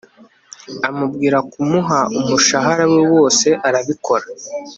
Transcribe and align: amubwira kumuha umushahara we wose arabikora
amubwira 0.87 1.37
kumuha 1.51 1.99
umushahara 2.19 2.83
we 2.93 3.01
wose 3.13 3.47
arabikora 3.67 4.25